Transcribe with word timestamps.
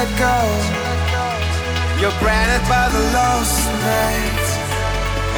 let 0.00 0.16
go. 0.16 0.40
You're 2.00 2.16
branded 2.24 2.64
by 2.72 2.88
the 2.88 3.02
lost 3.12 3.68
nights, 3.84 4.48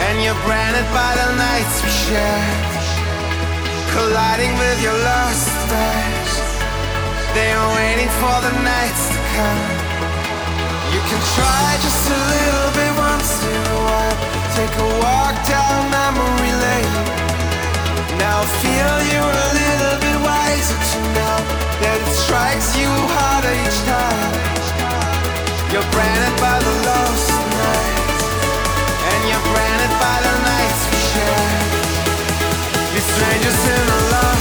and 0.06 0.22
you're 0.22 0.38
branded 0.46 0.86
by 0.94 1.12
the 1.18 1.28
nights 1.34 1.74
we 1.82 1.90
share. 1.90 2.46
Colliding 3.90 4.54
with 4.62 4.78
your 4.86 4.94
lost 5.10 5.50
days, 5.66 6.34
they 7.34 7.50
are 7.58 7.70
waiting 7.74 8.10
for 8.22 8.36
the 8.46 8.54
nights 8.62 9.02
to 9.14 9.20
come. 9.34 9.62
You 10.94 11.00
can 11.10 11.22
try 11.34 11.66
just 11.82 12.04
a 12.18 12.20
little 12.34 12.70
bit 12.78 12.92
once 13.10 13.32
in 13.42 13.62
a 13.66 13.80
while. 13.88 14.18
Take 14.54 14.74
a 14.86 14.88
walk 15.02 15.34
down 15.50 15.78
memory 15.90 16.54
lane. 16.62 16.98
Now 18.22 18.38
feel 18.62 18.94
you're 19.10 19.36
a 19.46 19.50
little 19.58 19.96
bit 20.06 20.18
wiser 20.22 20.78
to 20.90 20.98
know 21.18 21.36
that 21.82 21.98
it 22.06 22.14
strikes 22.14 22.70
you 22.78 22.90
harder 23.16 23.54
each 23.66 23.80
time. 23.90 24.51
You're 25.72 25.80
branded 25.90 26.38
by 26.38 26.58
the 26.58 26.74
lost 26.84 27.30
nights, 27.30 28.24
and 29.08 29.20
you're 29.30 29.46
branded 29.54 29.92
by 29.98 30.16
the 30.20 30.34
nights 30.44 30.80
we 30.90 30.98
share. 31.12 31.60
We're 32.92 33.00
strangers 33.00 33.60
in 33.72 33.88
a 33.88 34.00
lost 34.12 34.31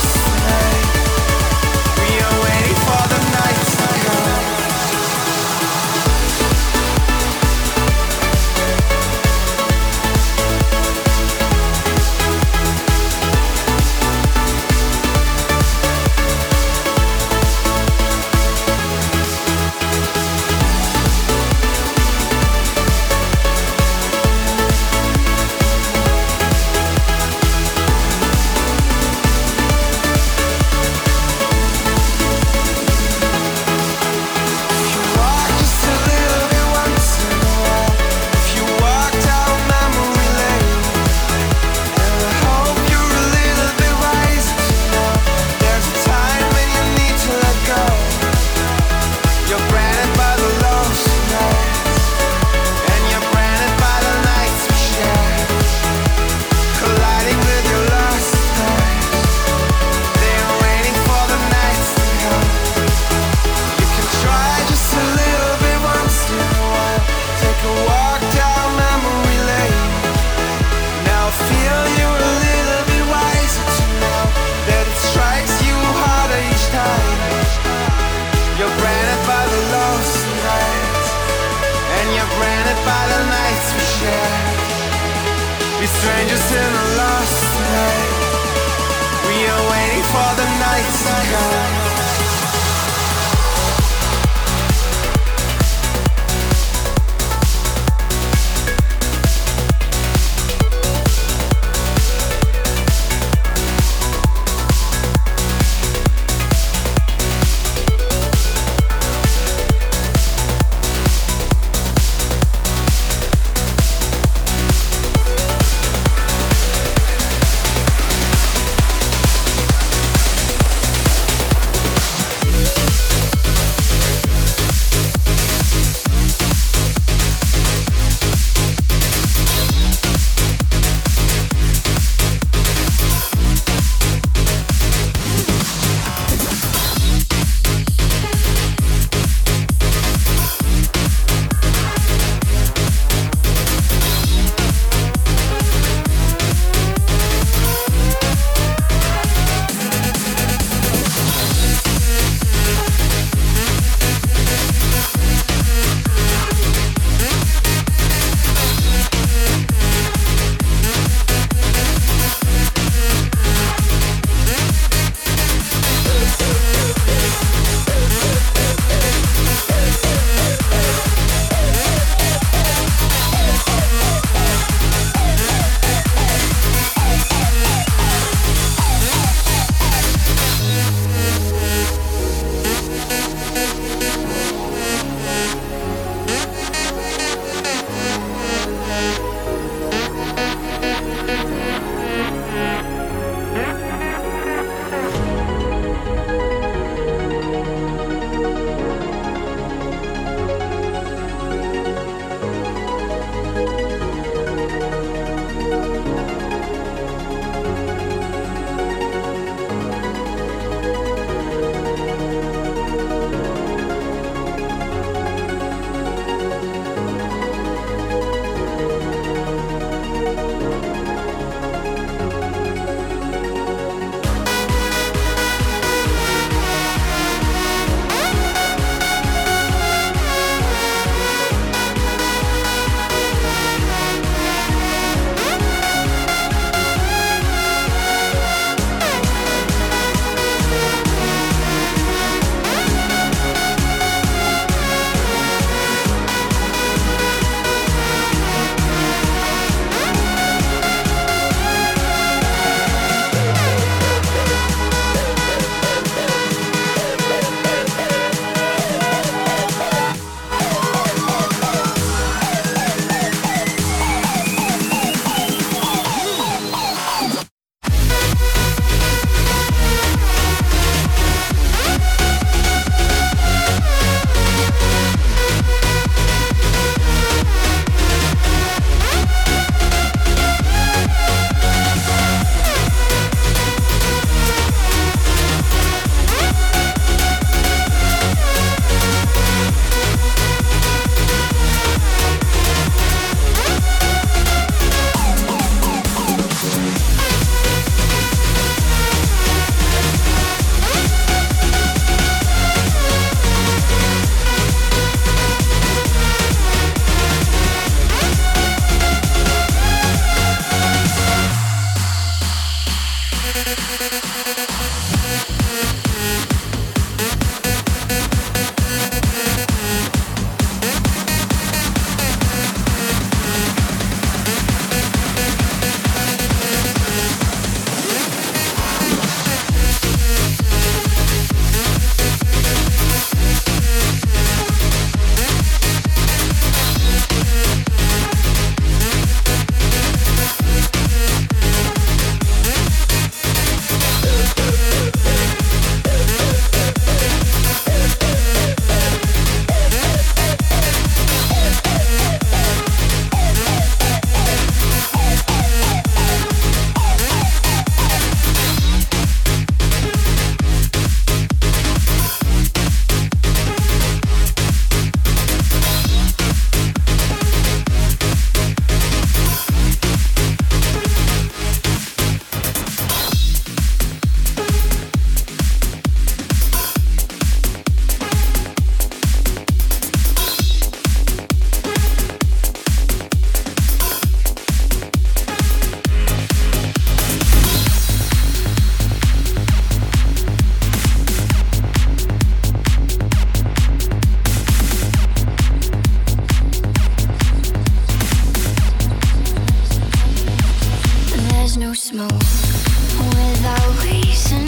without 403.29 404.03
reason. 404.03 404.65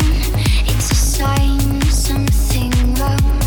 It's 0.65 0.91
a 0.91 0.95
sign 0.95 1.81
something 1.89 2.71
wrong. 2.95 3.42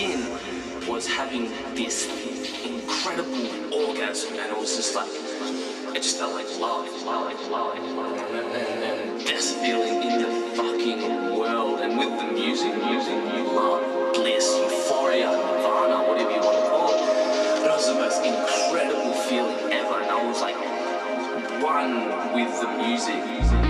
skin 0.00 0.88
was 0.88 1.06
having 1.06 1.50
this 1.74 2.08
incredible 2.64 3.44
orgasm, 3.72 4.32
and 4.32 4.50
it 4.50 4.58
was 4.58 4.74
just 4.74 4.94
like, 4.94 5.10
it 5.94 6.02
just 6.02 6.18
felt 6.18 6.32
like 6.32 6.46
love, 6.58 6.88
love, 7.04 7.34
love, 7.50 7.78
love, 7.78 8.18
and 8.32 9.24
best 9.24 9.56
feeling 9.58 10.02
in 10.02 10.22
the 10.22 10.56
fucking 10.56 11.36
world. 11.36 11.80
And 11.80 11.98
with 11.98 12.18
the 12.18 12.32
music, 12.32 12.74
music, 12.76 13.18
you 13.34 13.44
love, 13.52 14.14
bliss, 14.14 14.46
euphoria, 14.56 15.30
nirvana, 15.32 16.08
whatever 16.08 16.30
you 16.30 16.40
want 16.40 16.56
to 16.56 16.70
call 16.70 16.94
it. 16.94 17.00
That 17.60 17.76
was 17.76 17.86
the 17.86 17.94
most 17.94 18.24
incredible 18.24 19.12
feeling 19.28 19.72
ever, 19.72 20.00
and 20.00 20.10
I 20.10 20.26
was 20.26 20.40
like 20.40 20.56
one 21.62 22.34
with 22.34 22.58
the 22.60 22.68
music. 22.78 23.69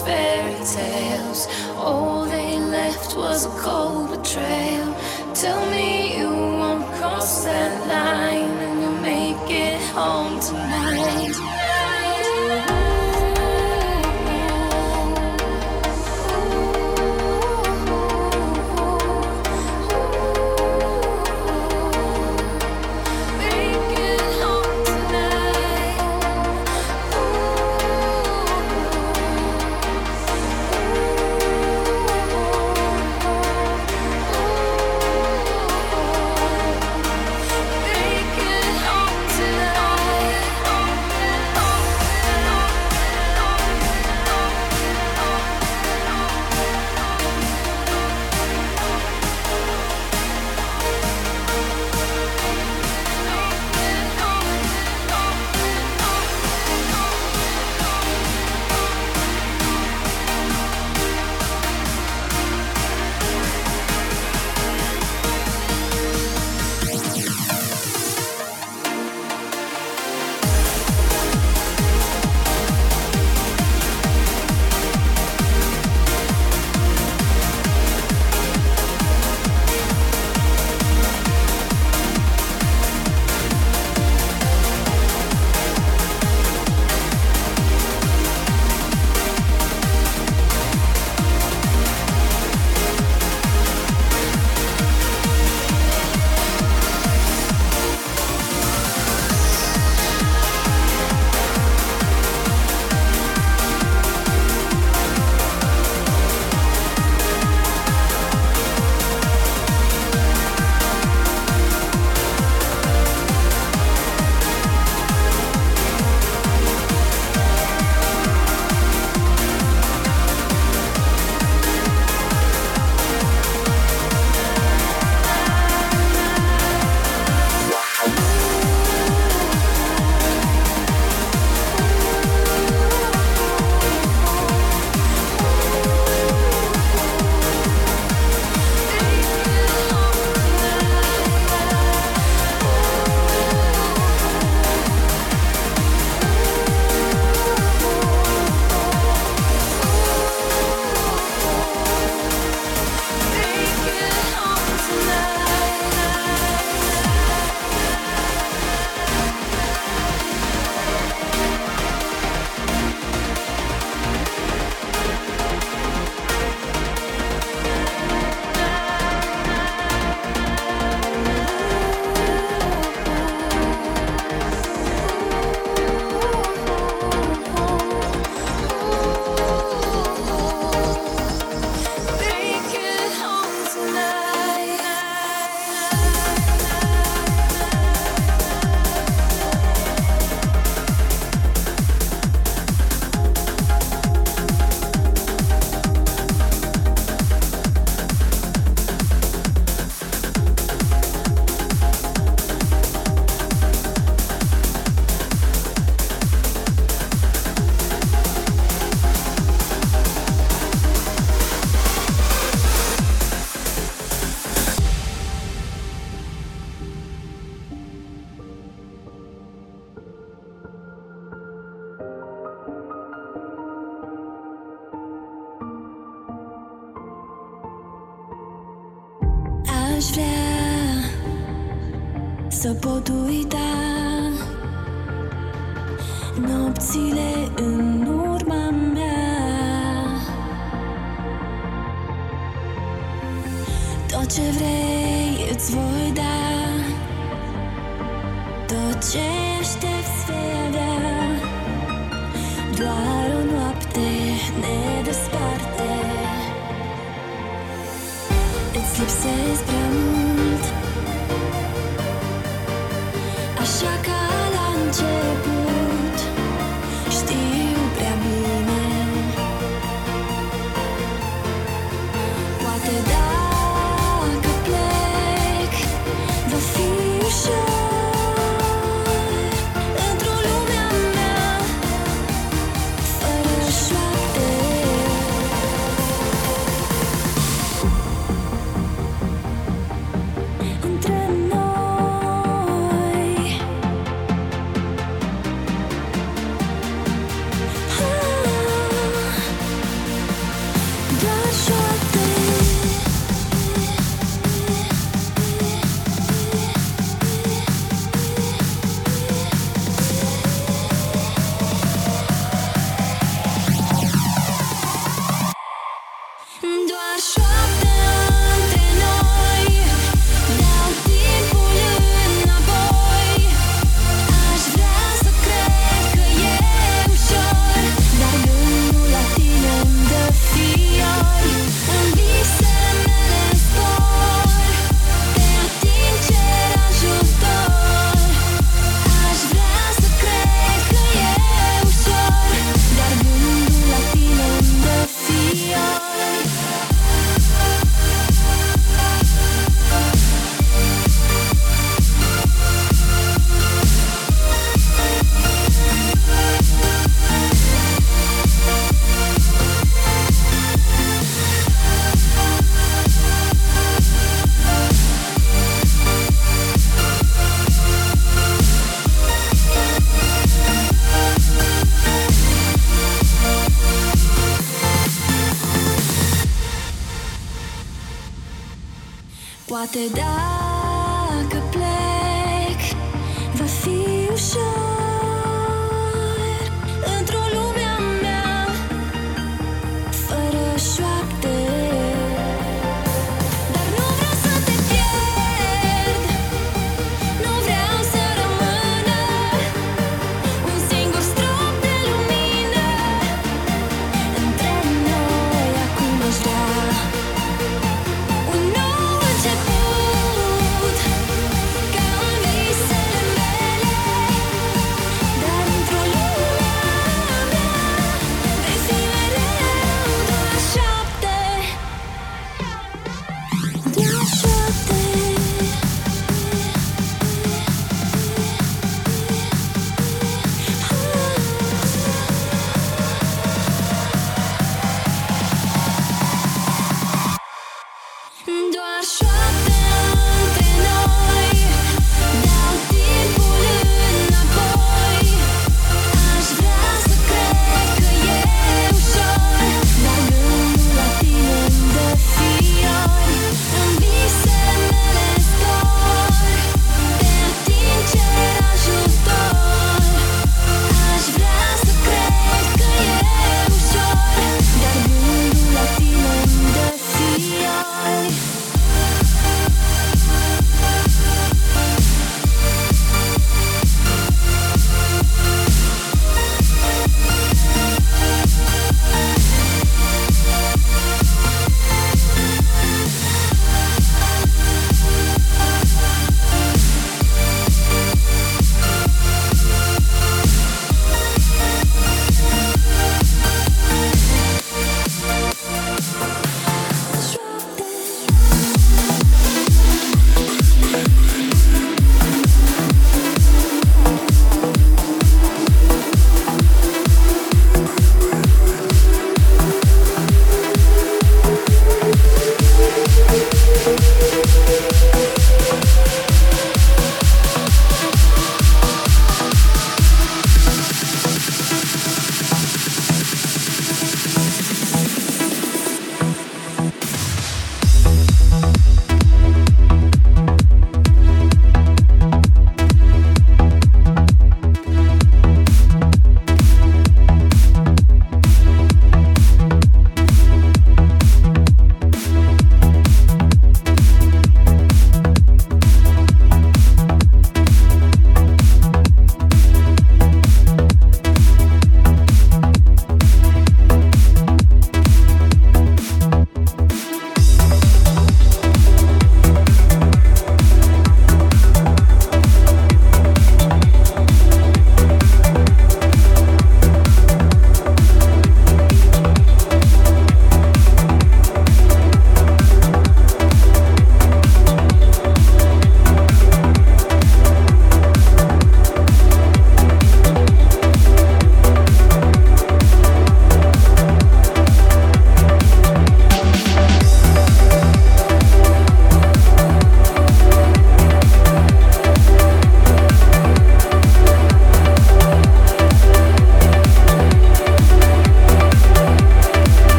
atmosphere 0.00 0.29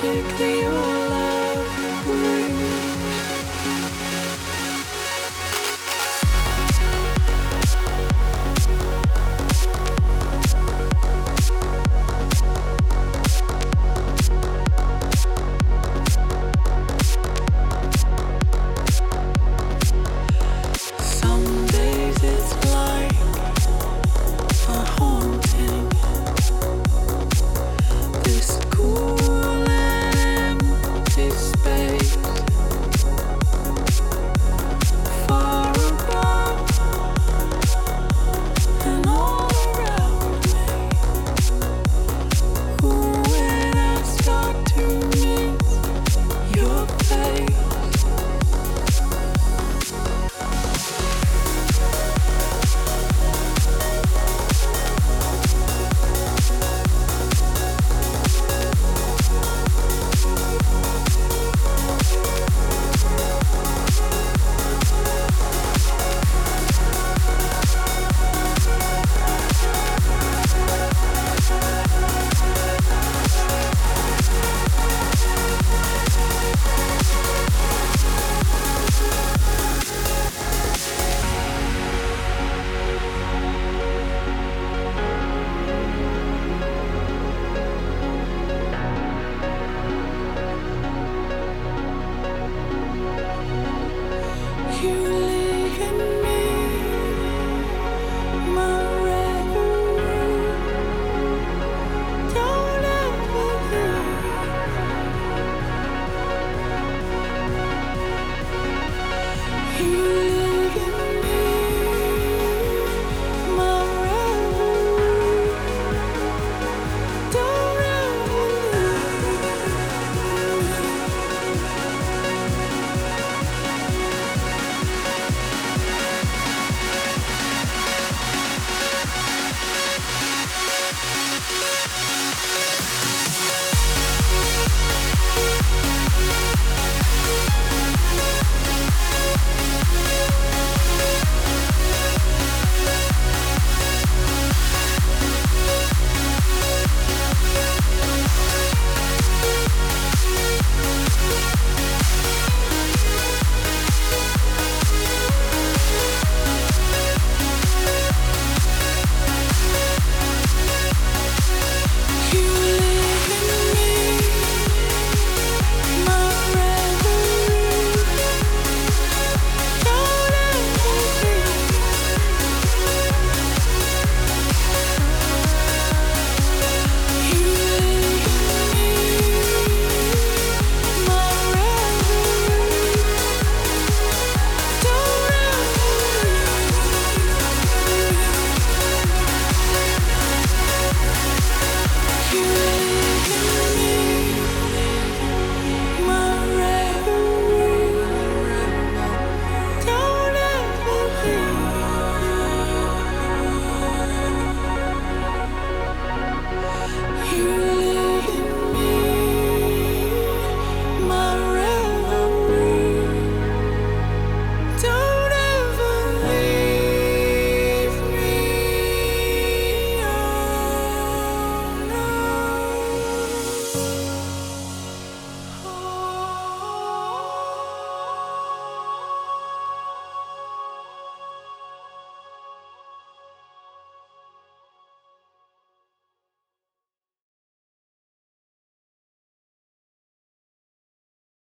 magic 0.00 0.38
that 0.38 0.58
you're. 0.62 0.87